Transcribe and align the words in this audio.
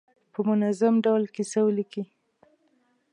په 0.33 0.39
منظم 0.47 0.93
ډول 1.05 1.23
کیسه 1.35 1.59
ولیکي. 1.63 2.03